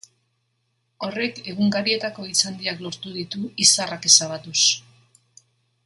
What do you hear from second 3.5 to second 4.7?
izarrak ezabatuz.